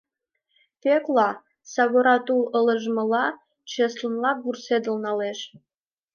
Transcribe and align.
Пӧкла 0.81 1.29
савора 1.73 2.17
тул 2.25 2.41
ылыжмыла 2.57 3.25
чеслынак 3.71 4.37
вурседыл 4.43 4.95
налеш. 5.05 5.39